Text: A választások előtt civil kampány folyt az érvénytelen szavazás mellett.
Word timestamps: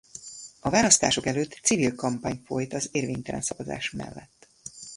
A 0.59 0.69
választások 0.69 1.25
előtt 1.25 1.59
civil 1.63 1.95
kampány 1.95 2.41
folyt 2.45 2.73
az 2.73 2.89
érvénytelen 2.91 3.41
szavazás 3.41 3.91
mellett. 3.91 4.47